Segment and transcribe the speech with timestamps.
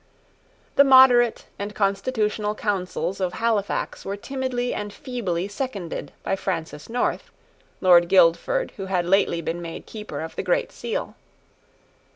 [0.77, 7.29] The moderate and constitutional counsels of Halifax were timidly and feebly seconded by Francis North,
[7.81, 11.13] Lord Guildford who had lately been made Keeper of the Great Seal.